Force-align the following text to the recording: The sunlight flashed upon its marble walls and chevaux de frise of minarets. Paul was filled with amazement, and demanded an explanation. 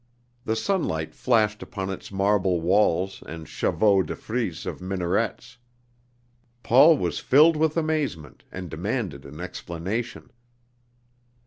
The 0.45 0.55
sunlight 0.55 1.13
flashed 1.13 1.61
upon 1.61 1.91
its 1.91 2.11
marble 2.11 2.59
walls 2.59 3.21
and 3.27 3.47
chevaux 3.47 4.01
de 4.01 4.15
frise 4.15 4.65
of 4.65 4.81
minarets. 4.81 5.59
Paul 6.63 6.97
was 6.97 7.19
filled 7.19 7.55
with 7.55 7.77
amazement, 7.77 8.43
and 8.51 8.67
demanded 8.67 9.25
an 9.27 9.39
explanation. 9.39 10.31